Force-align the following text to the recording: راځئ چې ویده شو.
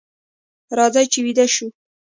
راځئ 0.77 1.05
چې 1.11 1.19
ویده 1.25 1.45
شو. 1.53 1.67